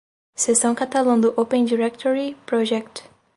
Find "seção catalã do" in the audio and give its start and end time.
0.33-1.31